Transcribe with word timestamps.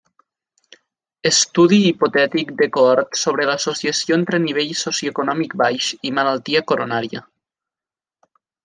Estudi 1.29 1.77
hipotètic 1.89 2.55
de 2.61 2.69
cohort 2.77 3.19
sobre 3.25 3.47
l'associació 3.51 4.19
entre 4.21 4.41
nivell 4.49 4.75
socioeconòmic 4.83 5.57
baix 5.65 5.95
i 6.11 6.19
malaltia 6.21 6.67
coronària. 6.73 7.27